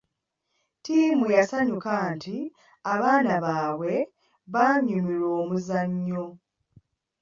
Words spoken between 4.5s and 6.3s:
baanyumirwa omuzannyo.